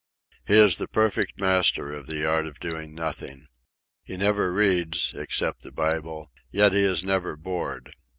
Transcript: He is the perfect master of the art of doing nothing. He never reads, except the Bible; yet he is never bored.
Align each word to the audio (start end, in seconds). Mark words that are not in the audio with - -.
He 0.47 0.55
is 0.55 0.79
the 0.79 0.87
perfect 0.87 1.39
master 1.39 1.93
of 1.93 2.07
the 2.07 2.25
art 2.27 2.47
of 2.47 2.59
doing 2.59 2.95
nothing. 2.95 3.45
He 4.01 4.17
never 4.17 4.51
reads, 4.51 5.13
except 5.13 5.61
the 5.61 5.71
Bible; 5.71 6.31
yet 6.49 6.73
he 6.73 6.81
is 6.81 7.03
never 7.03 7.35
bored. 7.37 7.91